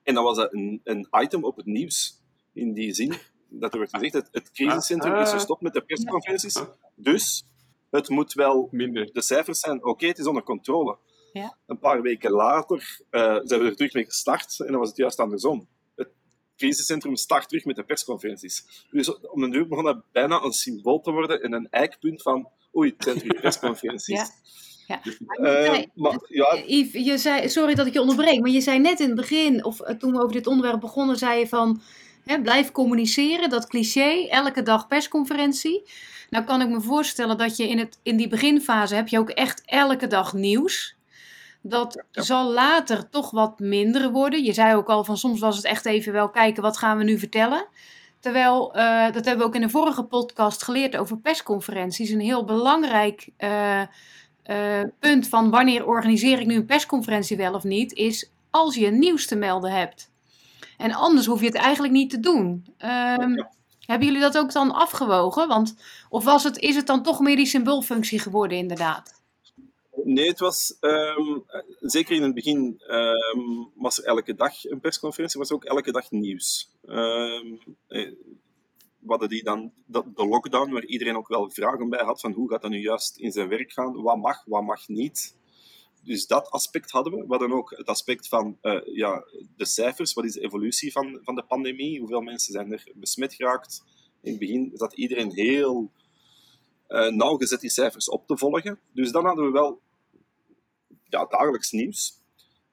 [0.03, 2.21] En dan was dat een, een item op het nieuws.
[2.53, 3.15] In die zin
[3.49, 6.63] dat er werd gezegd, het, het crisiscentrum is gestopt met de persconferenties.
[6.95, 7.47] Dus
[7.91, 9.13] het moet wel, Minder.
[9.13, 10.99] de cijfers zijn oké, het is onder controle.
[11.33, 11.57] Ja.
[11.67, 14.97] Een paar weken later uh, zijn we er terug mee gestart en dan was het
[14.97, 15.69] juist andersom.
[16.61, 18.87] Crisiscentrum start terug met de persconferenties.
[18.91, 22.49] Dus om een duur begon dat bijna een symbool te worden en een eikpunt van
[22.77, 24.19] oei, het zijn terug persconferenties.
[24.19, 24.29] Ja.
[24.87, 25.01] Ja.
[25.05, 26.63] Uh, maar, ja.
[26.67, 29.65] Yves, je zei, sorry dat ik je onderbreek, maar je zei net in het begin,
[29.65, 31.81] of toen we over dit onderwerp begonnen, zei je van
[32.25, 35.83] Hè, blijf communiceren, dat cliché, elke dag persconferentie.
[36.31, 39.31] Nou kan ik me voorstellen dat je in, het, in die beginfase heb je ook
[39.31, 40.97] echt elke dag nieuws.
[41.63, 44.45] Dat zal later toch wat minder worden.
[44.45, 47.05] Je zei ook al van soms was het echt even wel kijken wat gaan we
[47.05, 47.67] nu vertellen.
[48.21, 52.11] Terwijl, uh, dat hebben we ook in de vorige podcast geleerd over persconferenties.
[52.11, 53.87] Een heel belangrijk uh, uh,
[54.99, 59.27] punt van wanneer organiseer ik nu een persconferentie wel of niet, is als je nieuws
[59.27, 60.11] te melden hebt.
[60.77, 62.67] En anders hoef je het eigenlijk niet te doen.
[63.19, 63.49] Um,
[63.87, 65.49] Hebben jullie dat ook dan afgewogen?
[65.49, 65.75] Want,
[66.09, 69.23] of was het, is het dan toch meer die symboolfunctie geworden, inderdaad?
[70.05, 71.45] Nee, het was um,
[71.81, 75.93] zeker in het begin um, was er elke dag een persconferentie, was er ook elke
[75.93, 76.71] dag nieuws.
[76.87, 77.59] Um,
[78.99, 82.51] we hadden die dan de, lockdown, waar iedereen ook wel vragen bij had van hoe
[82.51, 85.39] gaat dat nu juist in zijn werk gaan, wat mag, wat mag niet
[86.03, 87.19] dus dat aspect hadden we.
[87.19, 89.25] We hadden ook het aspect van uh, ja,
[89.57, 90.13] de cijfers.
[90.13, 91.99] Wat is de evolutie van, van de pandemie?
[91.99, 93.85] Hoeveel mensen zijn er besmet geraakt?
[94.23, 95.91] In het begin zat iedereen heel
[96.89, 98.79] uh, nauwgezet die cijfers op te volgen.
[98.93, 99.81] Dus dan hadden we wel
[101.11, 102.19] ja, dagelijks nieuws.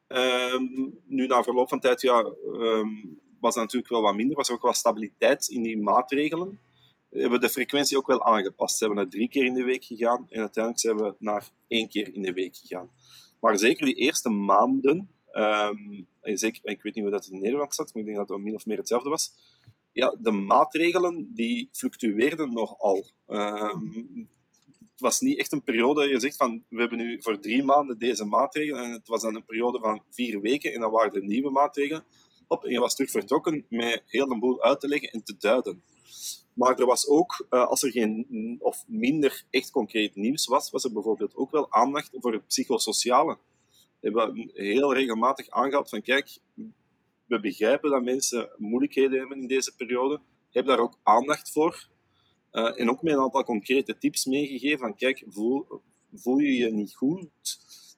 [0.08, 4.36] Um, nu, na verloop van tijd, ja, um, was dat natuurlijk wel wat minder.
[4.36, 6.60] Was ook wel stabiliteit in die maatregelen.
[7.10, 8.78] We hebben de frequentie ook wel aangepast.
[8.78, 11.88] Ze hebben naar drie keer in de week gegaan en uiteindelijk zijn we naar één
[11.88, 12.90] keer in de week gegaan.
[13.40, 17.94] Maar zeker die eerste maanden, um, zeker, ik weet niet hoe dat in Nederland zat,
[17.94, 19.34] maar ik denk dat het min of meer hetzelfde was.
[19.92, 23.06] Ja, de maatregelen die fluctueerden nogal.
[23.28, 24.30] Um,
[25.00, 28.26] was niet echt een periode je zegt van we hebben nu voor drie maanden deze
[28.26, 31.50] maatregelen en het was dan een periode van vier weken en dan waren er nieuwe
[31.50, 32.06] maatregelen
[32.48, 35.36] op en je was terug vertrokken met heel een boel uit te leggen en te
[35.38, 35.84] duiden.
[36.54, 40.84] Maar er was ook, uh, als er geen of minder echt concreet nieuws was, was
[40.84, 43.38] er bijvoorbeeld ook wel aandacht voor het psychosociale.
[44.00, 46.38] We hebben heel regelmatig aangehaald van kijk,
[47.26, 50.20] we begrijpen dat mensen moeilijkheden hebben in deze periode.
[50.52, 51.88] Heb daar ook aandacht voor.
[52.52, 55.66] Uh, en ook met een aantal concrete tips meegegeven van kijk, voel,
[56.14, 57.30] voel je je niet goed?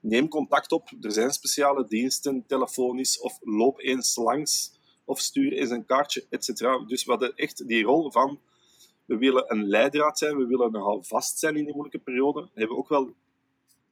[0.01, 0.89] Neem contact op.
[1.01, 6.47] Er zijn speciale diensten, telefonisch of loop eens langs of stuur eens een kaartje, etc.
[6.87, 8.39] Dus we hadden echt die rol van
[9.09, 12.39] we willen een leidraad zijn, we willen nogal vast zijn in die moeilijke periode.
[12.39, 13.13] Dat hebben we ook wel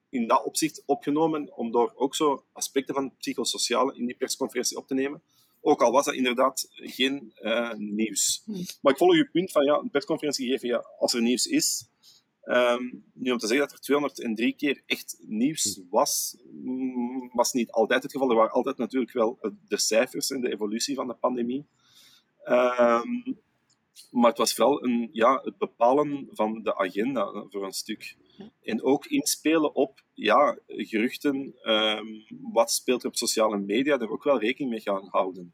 [0.10, 4.88] in dat opzicht opgenomen om door ook zo aspecten van psychosociale in die persconferentie op
[4.88, 5.22] te nemen.
[5.68, 8.44] Ook al was dat inderdaad geen uh, nieuws.
[8.82, 11.88] Maar ik volg je punt van ja, een persconferentie geven ja, als er nieuws is.
[12.46, 17.72] Um, nu om te zeggen dat er 203 keer echt nieuws was, mm, was niet
[17.72, 18.30] altijd het geval.
[18.30, 21.66] Er waren altijd natuurlijk wel de cijfers en de evolutie van de pandemie.
[22.46, 23.40] Um,
[24.12, 28.16] maar het was vooral een, ja, het bepalen van de agenda voor een stuk.
[28.62, 34.24] En ook inspelen op ja, geruchten, um, wat speelt er op sociale media, daar ook
[34.24, 35.54] wel rekening mee gaan houden.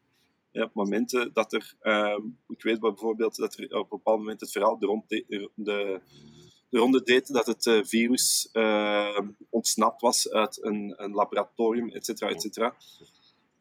[0.52, 4.52] Op momenten dat er, um, ik weet bijvoorbeeld dat er op een bepaald moment het
[4.52, 6.02] verhaal de, de, de,
[6.70, 12.06] de ronde deed dat het uh, virus uh, ontsnapt was uit een, een laboratorium, et
[12.06, 12.76] cetera, et cetera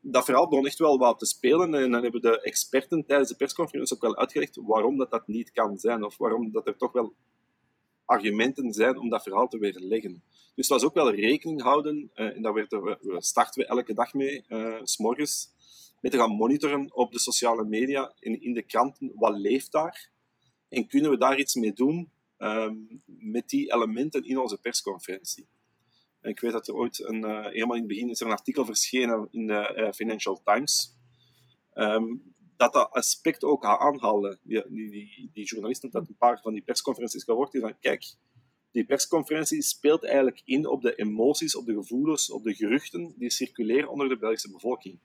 [0.02, 1.74] dat verhaal begon echt wel wat te spelen.
[1.74, 5.52] En dan hebben de experten tijdens de persconferentie ook wel uitgelegd waarom dat, dat niet
[5.52, 6.04] kan zijn.
[6.04, 7.14] Of waarom dat er toch wel
[8.04, 10.22] argumenten zijn om dat verhaal te weerleggen.
[10.54, 12.10] Dus dat was ook wel rekening houden.
[12.14, 15.50] Uh, en daar we, starten we elke dag mee, uh, s morgens,
[16.00, 19.12] met te gaan monitoren op de sociale media en in de kranten.
[19.14, 20.10] Wat leeft daar?
[20.68, 22.10] En kunnen we daar iets mee doen?
[22.42, 25.46] ehm, met die elementen in onze persconferentie.
[26.20, 28.64] En ik weet dat er ooit, een, helemaal in het begin, is er een artikel
[28.64, 30.96] verschenen in de Financial Times,
[31.74, 32.31] um,
[32.62, 34.38] dat dat aspect ook aanhaalde.
[34.42, 38.04] Die, die, die, die journalisten dat een paar van die persconferenties gehoord, die van kijk,
[38.70, 43.30] die persconferentie speelt eigenlijk in op de emoties, op de gevoelens, op de geruchten die
[43.30, 44.98] circuleren onder de Belgische bevolking.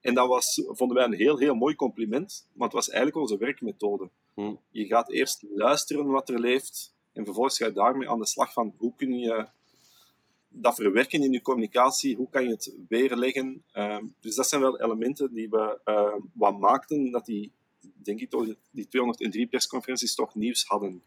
[0.00, 3.38] En dat was, vonden wij een heel, heel mooi compliment, maar het was eigenlijk onze
[3.38, 4.10] werkmethode.
[4.34, 4.54] Hm.
[4.70, 8.52] Je gaat eerst luisteren wat er leeft en vervolgens ga je daarmee aan de slag
[8.52, 9.46] van hoe kun je
[10.52, 13.64] dat verwerken in je communicatie, hoe kan je het weerleggen.
[13.74, 17.52] Uh, dus dat zijn wel elementen die we uh, wat maakten dat die,
[17.94, 21.02] denk ik toch, die 203 persconferenties toch nieuws hadden.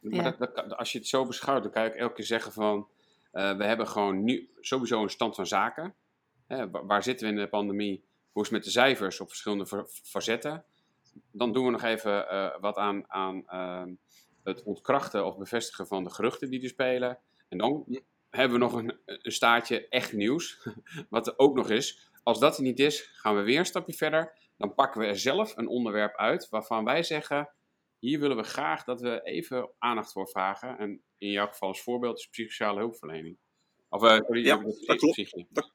[0.00, 2.88] Maar dat, als je het zo beschouwt, dan kan je ook elke keer zeggen van,
[3.32, 5.94] uh, we hebben gewoon nu sowieso een stand van zaken.
[6.46, 8.04] Hè, waar zitten we in de pandemie?
[8.32, 10.64] Hoe is het met de cijfers op verschillende facetten?
[11.30, 13.94] Dan doen we nog even uh, wat aan, aan uh,
[14.44, 17.18] het ontkrachten of bevestigen van de geruchten die er spelen.
[17.48, 17.84] En dan
[18.36, 20.68] hebben we nog een, een staartje echt nieuws.
[21.10, 22.10] Wat er ook nog is.
[22.22, 24.38] Als dat er niet is, gaan we weer een stapje verder.
[24.56, 27.50] Dan pakken we er zelf een onderwerp uit waarvan wij zeggen:
[27.98, 30.78] hier willen we graag dat we even aandacht voor vragen.
[30.78, 33.36] En in jouw geval als voorbeeld is psychosociale hulpverlening.
[33.88, 35.44] Of uh, sorry, ja, dat klopt.
[35.48, 35.72] Dat,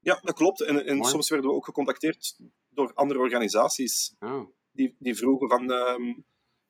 [0.00, 0.60] ja, dat klopt.
[0.60, 4.14] En, en soms werden we ook gecontacteerd door andere organisaties.
[4.20, 4.48] Oh.
[4.72, 5.70] Die, die vroegen van...
[5.70, 6.24] Um,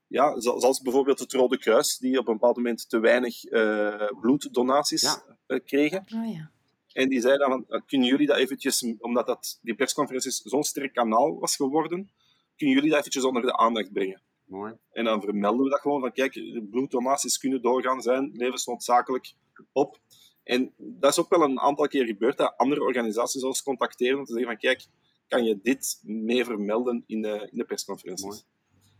[0.06, 5.02] ja, zoals bijvoorbeeld het Rode Kruis, die op een bepaald moment te weinig uh, bloeddonaties
[5.02, 5.22] ja.
[5.46, 6.04] uh, kregen.
[6.14, 6.50] Oh, ja.
[6.92, 10.92] En die zeiden dan, van, kunnen jullie dat eventjes, omdat dat, die persconferentie zo'n sterk
[10.92, 12.10] kanaal was geworden,
[12.56, 14.22] kunnen jullie dat eventjes onder de aandacht brengen?
[14.44, 14.74] Mooi.
[14.92, 16.32] En dan vermelden we dat gewoon van, kijk,
[16.70, 19.34] bloeddonaties kunnen doorgaan zijn, levensnoodzakelijk
[19.72, 20.00] op.
[20.42, 24.24] En dat is ook wel een aantal keer gebeurd, dat andere organisaties ons contacteren om
[24.24, 24.86] te zeggen van, kijk,
[25.28, 28.26] kan je dit mee vermelden in de, in de persconferenties?
[28.26, 28.40] Mooi.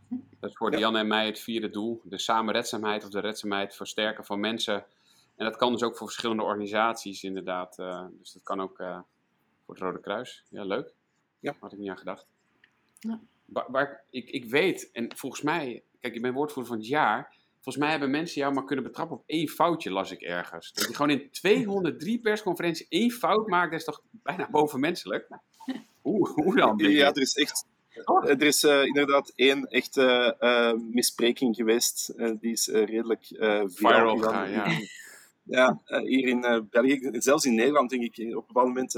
[0.09, 0.77] Dat is voor ja.
[0.77, 2.01] Jan en mij het vierde doel.
[2.03, 4.85] De samenredzaamheid of de redzaamheid versterken van mensen.
[5.35, 7.79] En dat kan dus ook voor verschillende organisaties inderdaad.
[7.79, 8.99] Uh, dus dat kan ook uh,
[9.65, 10.43] voor het Rode Kruis.
[10.49, 10.93] Ja, leuk.
[11.39, 11.55] Ja.
[11.59, 12.27] Had ik niet aan gedacht.
[12.99, 13.19] Ja.
[13.45, 17.35] Waar, waar, ik, ik weet, en volgens mij, kijk, ik ben woordvoerder van het jaar.
[17.53, 20.73] Volgens mij hebben mensen jou maar kunnen betrappen op één foutje, las ik ergens.
[20.73, 25.27] Dat je gewoon in 203 persconferenties één fout maakt, dat is toch bijna bovenmenselijk?
[26.01, 26.77] Hoe, hoe dan?
[26.77, 27.65] Ja, er is echt
[28.05, 28.29] Oh.
[28.29, 32.13] Er is uh, inderdaad één echte uh, mispreking geweest.
[32.15, 34.49] Uh, die is redelijk viral, viral gegaan.
[34.51, 34.65] Ja,
[35.87, 38.35] ja hier in België, zelfs in Nederland, denk ik.
[38.35, 38.93] Op een bepaald moment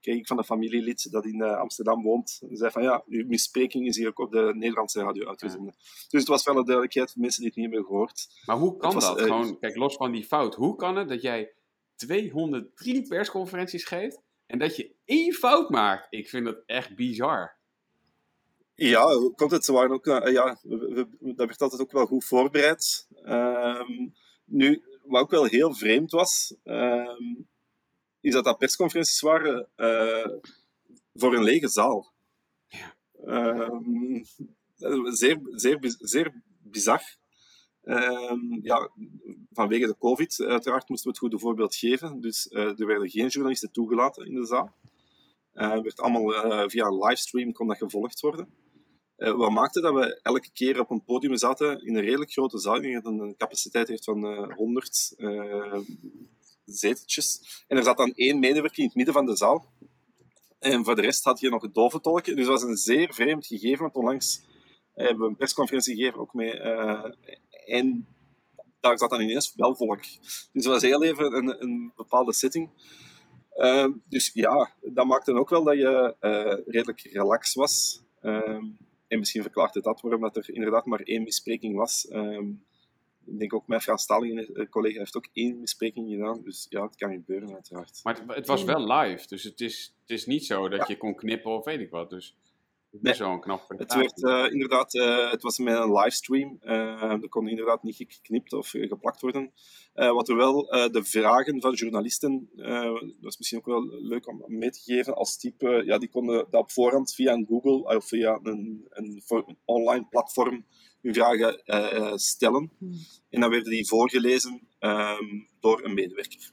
[0.00, 2.42] kreeg ik van een familielid dat in Amsterdam woont.
[2.50, 5.74] En zei van ja, uw mispreking is hier ook op de Nederlandse radio uitgezonden.
[5.76, 5.84] Ja.
[6.08, 8.28] Dus het was wel een duidelijkheid voor mensen die het niet meer gehoord.
[8.46, 9.20] Maar hoe kan was, dat?
[9.20, 10.54] Gewoon, kijk, los van die fout.
[10.54, 11.52] Hoe kan het dat jij
[11.96, 16.06] 203 persconferenties geeft en dat je één fout maakt?
[16.10, 17.60] Ik vind dat echt bizar.
[18.74, 19.04] Ja,
[19.36, 19.64] komt het.
[19.64, 20.76] Ze waren ook, uh, ja, we,
[21.20, 23.08] we, dat werd altijd ook wel goed voorbereid.
[23.24, 27.48] Um, nu, wat ook wel heel vreemd was, um,
[28.20, 30.28] is dat dat persconferenties waren uh,
[31.14, 32.12] voor een lege zaal.
[32.68, 32.94] Ja.
[33.70, 34.24] Um,
[35.04, 37.02] zeer, zeer, zeer bizar.
[38.62, 38.90] ja,
[39.52, 42.20] vanwege de COVID, uiteraard moesten we het goede voorbeeld geven.
[42.20, 44.74] Dus uh, er werden geen journalisten toegelaten in de zaal.
[45.54, 48.48] Uh, werd allemaal uh, via livestream kon dat gevolgd worden.
[49.16, 52.58] Uh, wat maakte dat we elke keer op een podium zaten in een redelijk grote
[52.58, 55.78] zaal, die een capaciteit heeft van uh, 100 uh,
[56.64, 57.62] zeteltjes.
[57.68, 59.72] En er zat dan één medewerker in het midden van de zaal.
[60.58, 62.36] En voor de rest had je nog het doventolken.
[62.36, 64.42] Dus dat was een zeer vreemd gegeven, want onlangs
[64.94, 66.60] hebben we een persconferentie gegeven ook mee.
[67.66, 68.06] en
[68.80, 70.02] daar zat dan ineens wel volk.
[70.02, 72.70] Dus het was heel even een, een bepaalde setting.
[73.56, 78.02] Uh, dus ja, dat maakte ook wel dat je uh, redelijk relaxed was.
[78.22, 78.58] Uh,
[79.08, 82.06] en misschien verklaart het dat waarom dat er inderdaad maar één bespreking was.
[82.12, 82.64] Um,
[83.26, 86.42] ik denk ook mijn Franstalige collega heeft ook één bespreking gedaan.
[86.42, 88.00] Dus ja, het kan gebeuren uiteraard.
[88.02, 90.84] Maar het, het was wel live, dus het is, het is niet zo dat ja.
[90.88, 92.10] je kon knippen of weet ik wat.
[92.10, 92.36] Dus
[93.00, 93.14] Nee.
[93.14, 96.58] Zo'n knap Het werd uh, inderdaad, uh, het was met een livestream.
[96.62, 99.52] Uh, er kon inderdaad niet geknipt of geplakt worden.
[99.92, 102.50] wat er wel, de vragen van journalisten,
[103.20, 106.46] dat is misschien ook wel leuk om mee te geven, als type, ja, die konden
[106.50, 110.66] dat op voorhand via een Google of via een, een, een online platform
[111.00, 111.62] hun vragen
[112.20, 112.70] stellen.
[112.78, 112.92] Hmm.
[113.30, 116.52] En dan werden die voorgelezen um, door een medewerker.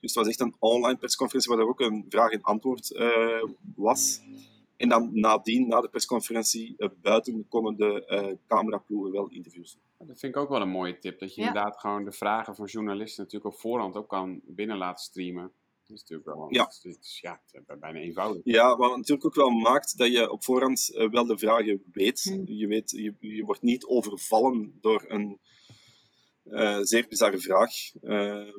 [0.00, 3.04] Dus het was echt een online persconferentie waar er ook een vraag en antwoord
[3.76, 4.20] was.
[4.76, 10.06] En dan nadien, na de persconferentie, uh, buiten konden de uh, cameraploegen wel interviews doen.
[10.06, 11.18] Dat vind ik ook wel een mooie tip.
[11.18, 11.46] Dat je ja.
[11.46, 15.52] inderdaad gewoon de vragen van journalisten natuurlijk op voorhand ook kan binnen laten streamen.
[15.86, 16.64] Dat is natuurlijk wel Ja.
[16.64, 18.40] het is, ja, het is bijna eenvoudig.
[18.44, 22.22] Ja, wat natuurlijk ook wel maakt dat je op voorhand eh, wel de vragen weet.
[22.22, 22.42] Hmm.
[22.46, 25.40] Je, weet je, je wordt niet overvallen door een
[26.44, 27.72] eh, zeer bizarre vraag.
[28.02, 28.52] Ehm,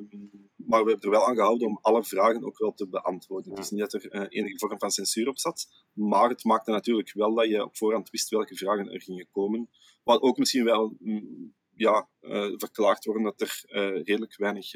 [0.56, 3.50] maar we hebben er wel aan gehouden om alle vragen ook wel te beantwoorden.
[3.50, 3.56] Ja.
[3.56, 5.68] Het is niet dat er eh, enige vorm van censuur op zat.
[5.92, 9.68] Maar het maakte natuurlijk wel dat je op voorhand wist welke vragen er gingen komen.
[10.02, 13.62] Wat ook misschien wel mm, ja, eh, verklaard worden dat er
[14.04, 14.72] redelijk weinig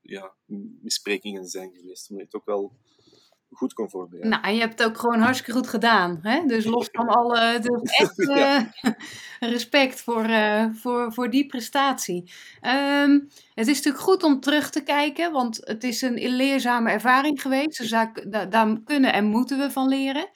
[0.00, 0.34] ja,
[0.80, 2.10] misprekingen zijn geweest.
[2.10, 2.76] Omdat je het ook wel
[3.52, 4.30] goed kon voorbereiden.
[4.30, 6.18] Nou, en je hebt het ook gewoon hartstikke goed gedaan.
[6.22, 6.46] Hè?
[6.46, 7.58] Dus los van alle.
[7.62, 8.60] Is echt eh,
[9.40, 12.32] respect voor, eh, voor, voor die prestatie.
[12.60, 13.18] Ehm,
[13.54, 17.78] het is natuurlijk goed om terug te kijken, want het is een leerzame ervaring geweest.
[17.78, 20.30] Dus daar, daar, daar kunnen en moeten we van leren.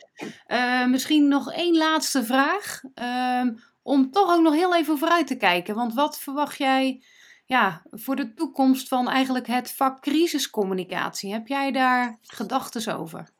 [0.46, 2.82] Eh, misschien nog één laatste vraag.
[2.94, 5.74] ehm, om toch ook nog heel even vooruit te kijken.
[5.74, 7.02] Want wat verwacht jij
[7.44, 11.32] ja, voor de toekomst van eigenlijk het vak crisiscommunicatie?
[11.32, 13.32] Heb jij daar gedachten over?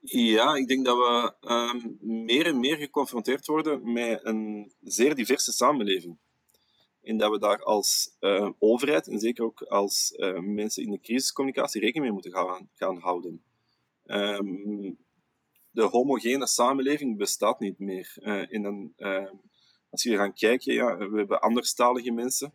[0.00, 5.52] Ja, ik denk dat we ehm, meer en meer geconfronteerd worden met een zeer diverse
[5.52, 6.18] samenleving.
[7.02, 11.00] En dat we daar als eh, overheid en zeker ook als eh, mensen in de
[11.00, 13.42] crisiscommunicatie rekening mee moeten gaan, gaan houden.
[14.04, 14.92] Ehm,
[15.70, 18.12] de homogene samenleving bestaat niet meer.
[18.14, 19.34] Eh, en dan, ehm,
[19.90, 22.52] als je gaat kijken, ja, we hebben anderstalige mensen,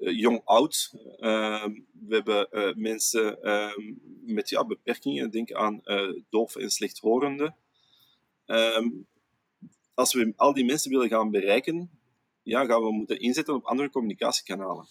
[0.00, 0.92] eh, jong-oud.
[1.18, 1.72] Ehm,
[2.06, 7.56] we hebben eh, mensen ehm, met ja, beperkingen, denk aan eh doof en slechthorenden.
[8.46, 8.88] Ehm,
[9.94, 11.90] als we al die mensen willen gaan bereiken,
[12.42, 14.86] ja, gaan we moeten inzetten op andere communicatiekanalen.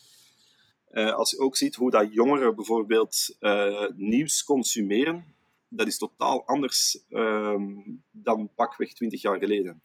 [0.92, 3.38] Als je ook ziet hoe dat jongeren bijvoorbeeld
[3.96, 5.36] nieuws consumeren,
[5.70, 7.04] dat is totaal anders
[8.12, 9.82] dan pakweg 20 jaar geleden.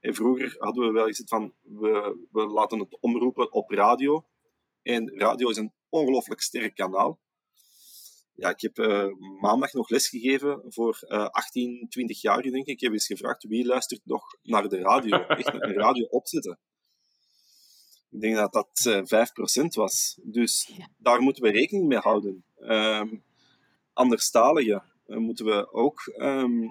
[0.00, 4.26] En vroeger hadden we wel gezegd van, we, we laten het omroepen op radio.
[4.82, 7.20] En radio is een ongelooflijk sterk kanaal.
[8.34, 9.06] Ja, ik heb eh,
[9.40, 12.66] maandag nog lesgegeven voor eh 18, 20 jaar, denk ik.
[12.66, 15.16] Ik heb eens gevraagd wie luistert nog naar de radio.
[15.26, 16.58] Echt een radio opzetten.
[18.10, 19.26] Ik denk dat dat eh
[19.62, 20.18] 5% was.
[20.22, 20.88] Dus Ja.
[20.98, 22.44] daar moeten we rekening mee houden.
[22.56, 23.16] Ehm
[23.92, 26.62] anderstaligen eh, moeten we ook ehm,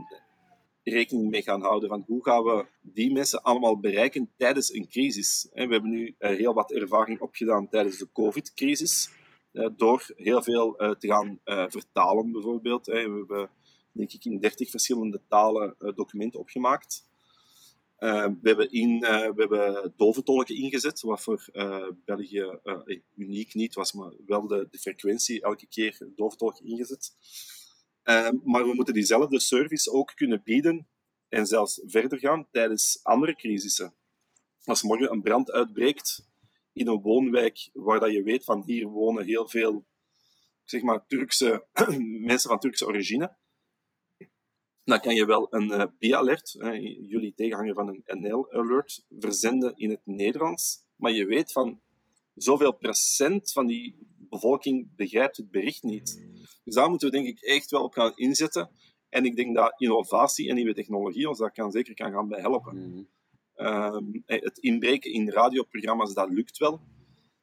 [0.84, 5.48] rekening mee gaan houden van hoe gaan we die mensen allemaal bereiken tijdens een crisis.
[5.54, 9.10] We hebben nu eh, heel wat ervaring opgedaan tijdens de COVID-crisis,
[9.52, 12.86] eh, door heel veel eh, te gaan vertalen bijvoorbeeld.
[12.86, 13.50] We hebben,
[13.92, 17.12] denk ik, in 30 verschillende talen documenten opgemaakt.
[17.98, 21.46] We, hebben in, we hebben doventolken ingezet, wat voor
[22.06, 22.60] België
[23.16, 27.16] uniek niet was, maar wel de, de frequentie elke keer doventolken ingezet.
[28.04, 30.88] Eh, maar we moeten diezelfde service ook kunnen bieden
[31.30, 33.96] en zelfs verder gaan tijdens andere crisissen.
[34.64, 36.28] Als morgen een brand uitbreekt
[36.74, 39.86] in een woonwijk waar dat je weet van hier wonen heel veel
[40.64, 41.68] zeg maar, Turkse,
[42.32, 43.38] mensen van Turkse origine,
[44.84, 46.52] dan kan je wel een eh, B-alert,
[47.08, 50.86] jullie tegenhanger van een NL-alert, verzenden in het Nederlands.
[50.96, 51.82] Maar je weet van
[52.34, 56.28] zoveel procent van die bevolking begrijpt het bericht niet.
[56.64, 58.70] Dus daar moeten we denk ik echt wel op gaan inzetten.
[59.10, 62.40] En ik denk dat innovatie en nieuwe technologie ons daar kan, zeker kan gaan bij
[62.40, 62.76] helpen.
[62.76, 63.04] Mhm.
[63.54, 66.82] Ehm, het inbreken in radioprogramma's, dat lukt wel.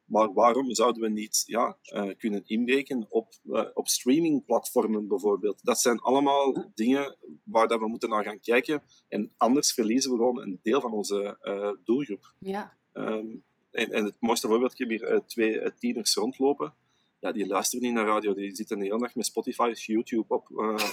[0.05, 5.65] Maar waarom zouden we niet ja, eh, kunnen inbreken op, eh, op streamingplatformen bijvoorbeeld?
[5.65, 8.83] Dat zijn allemaal dingen waar dat we moeten naar gaan kijken.
[9.09, 12.35] En anders verliezen we gewoon een deel van onze eh, doelgroep.
[12.39, 12.77] Ja.
[12.93, 13.27] Ehm,
[13.71, 16.75] en, en het mooiste voorbeeld, ik heb hier eh, twee eh, tieners rondlopen.
[17.21, 20.35] Ja, die luisteren niet naar radio, die zitten de hele dag met Spotify of YouTube
[20.35, 20.51] op.
[20.59, 20.77] eh.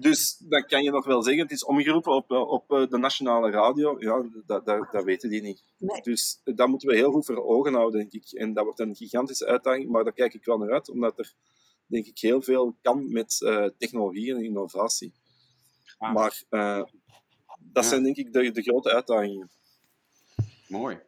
[0.00, 2.98] Dus dan kan je nog wel zeggen, het is omgeroepen op, eh, op eh, de
[2.98, 3.96] nationale radio.
[3.98, 5.64] Ja, dat, dat, dat weten die niet.
[5.78, 6.00] Nee.
[6.02, 8.32] Dus dat moeten we heel goed voor ogen houden, denk ik.
[8.32, 11.34] En dat wordt een gigantische uitdaging, maar daar kijk ik wel naar uit, omdat er,
[11.86, 15.12] denk ik, heel veel kan met eh, technologie en innovatie.
[15.98, 16.14] Ah.
[16.14, 16.82] Maar eh,
[17.58, 17.88] dat Ja.
[17.90, 19.50] zijn, denk ik, de, de grote uitdagingen.
[20.68, 21.00] Mooi.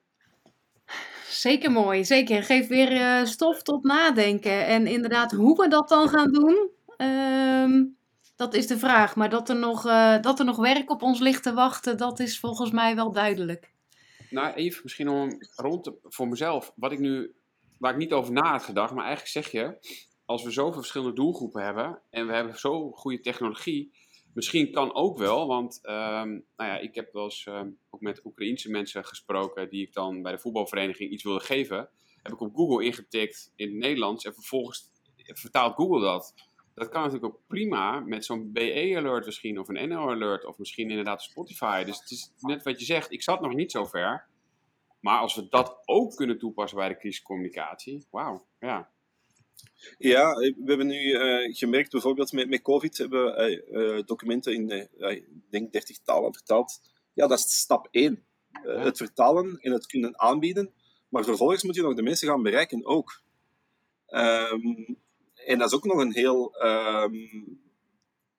[1.33, 2.43] Zeker mooi, zeker.
[2.43, 4.67] Geeft weer eh, stof tot nadenken.
[4.67, 7.85] En inderdaad, hoe we dat dan gaan doen, ehm,
[8.37, 9.17] dat is de vraag.
[9.17, 12.21] Maar dat er, nog, eh, dat er nog werk op ons ligt te wachten, dat
[12.21, 13.73] is volgens mij wel duidelijk.
[14.31, 16.73] Nou, even misschien om rond voor mezelf.
[16.77, 17.35] Wat ik nu,
[17.79, 19.79] waar ik niet over na had gedacht, maar eigenlijk zeg je,
[20.25, 23.93] als we zoveel verschillende doelgroepen hebben en we hebben zo goede technologie,
[24.33, 28.25] misschien kan ook wel, want ehm, nou ja, ik heb wel eens ehm, ook met
[28.25, 31.89] Oekraïense mensen gesproken die ik dan bij de voetbalvereniging iets wilde geven.
[32.23, 34.91] Heb ik op Google ingetikt in het Nederlands en vervolgens
[35.25, 36.35] vertaalt Google dat.
[36.75, 41.23] Dat kan natuurlijk ook prima met zo'n BE-alert misschien, of een NL-alert, of misschien inderdaad
[41.23, 41.85] Spotify.
[41.85, 44.27] Dus het is net wat je zegt, ik zat nog niet zo ver.
[45.01, 48.91] Maar als we dat ook kunnen toepassen bij de crisiscommunicatie, wauw, ja.
[49.99, 54.71] Ja, we hebben nu uh, gemerkt, bijvoorbeeld met, met COVID, hebben we uh, documenten in,
[54.99, 56.81] ik denk, 30 talen vertaald.
[57.13, 58.25] Ja, dat is stap 1.
[58.63, 60.73] het vertalen en het kunnen aanbieden.
[61.09, 63.23] Maar vervolgens moet je nog de mensen gaan bereiken ook.
[64.09, 64.97] Um,
[65.35, 67.61] en dat is ook nog een heel um,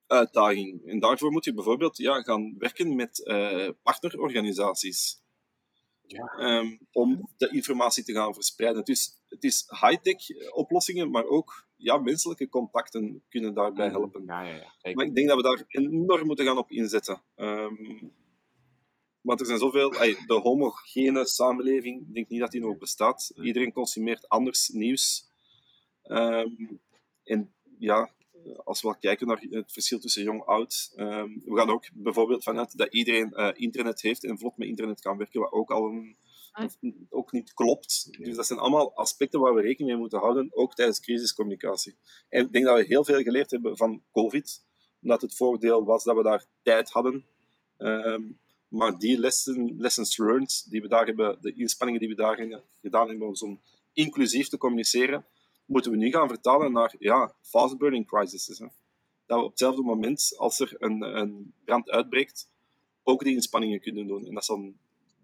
[0.07, 0.85] uitdaging.
[0.85, 3.23] En daarvoor moet je bijvoorbeeld ja, gaan werken met
[3.83, 5.22] partnerorganisaties.
[6.05, 6.59] Ja.
[6.59, 8.83] Um, om de informatie te gaan verspreiden.
[8.83, 14.01] Dus het is high-tech oplossingen, maar ook ja, menselijke contacten kunnen daarbij mm-hmm.
[14.01, 14.23] helpen.
[14.25, 14.93] Ja, ja, ja.
[14.93, 17.21] Maar ik denk dat we daar enorm moeten gaan op inzetten.
[17.35, 18.13] Um,
[19.21, 19.89] want er zijn zoveel...
[19.91, 23.31] de homogene samenleving, ik denk niet dat die nog bestaat.
[23.35, 25.31] Iedereen consumeert anders nieuws.
[26.03, 26.81] Um,
[27.23, 28.11] en ja,
[28.63, 32.43] als we kijken naar het verschil tussen jong en oud, um, we gaan ook bijvoorbeeld
[32.43, 35.85] vanuit dat iedereen uh, internet heeft en vlot met internet kan werken, wat ook al
[35.85, 36.17] een,
[37.09, 38.07] ook niet klopt.
[38.19, 41.95] Dus dat zijn allemaal aspecten waar we rekening mee moeten houden, ook tijdens crisiscommunicatie.
[42.29, 44.63] En ik denk dat we heel veel geleerd hebben van COVID,
[45.01, 47.25] omdat het voordeel was dat we daar tijd hadden.
[47.77, 52.61] Um, maar die lessen, lessons learned die we daar hebben, de inspanningen die we daar
[52.81, 53.61] gedaan hebben om
[53.93, 55.25] inclusief te communiceren,
[55.65, 58.57] moeten we nu gaan vertalen naar ja, fast burning crises.
[58.57, 58.65] Hè.
[59.25, 62.49] Dat we op hetzelfde moment als er een, een brand uitbreekt,
[63.03, 64.25] ook die inspanningen kunnen doen.
[64.25, 64.73] En dat is dan,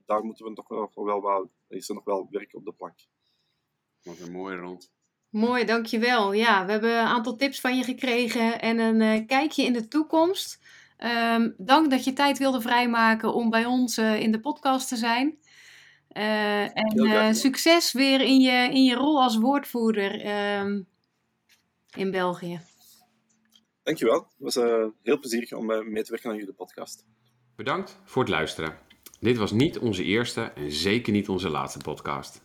[0.06, 2.98] daar moeten we toch nog wel, wel, is er nog wel werk op de plank.
[4.04, 4.92] Wat een mooie rond.
[5.30, 6.34] Mooi, dankjewel.
[6.34, 9.88] Ja, we hebben een aantal tips van je gekregen en een uh, kijkje in de
[9.88, 10.60] toekomst.
[10.98, 14.96] Um, dank dat je tijd wilde vrijmaken om bij ons uh, in de podcast te
[14.96, 15.38] zijn.
[16.18, 20.26] Uh, en uh, succes weer in je, in je rol als woordvoerder
[20.60, 20.88] um,
[21.96, 22.60] in België.
[23.84, 24.16] Dankjewel.
[24.16, 27.06] Het was uh, heel plezierig om mee te werken aan jullie podcast.
[27.56, 28.78] Bedankt voor het luisteren.
[29.20, 32.42] Dit was niet onze eerste en zeker niet onze laatste podcast.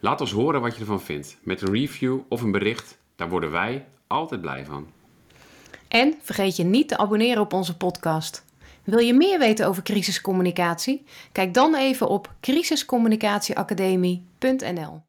[0.00, 1.38] Laat ons horen wat je ervan vindt.
[1.42, 4.92] Met een review of een bericht, daar worden wij altijd blij van.
[5.88, 8.44] En vergeet je niet te abonneren op onze podcast.
[8.88, 11.04] Wil je meer weten over crisiscommunicatie?
[11.32, 15.07] Kijk dan even op crisiscommunicatieacademie.nl.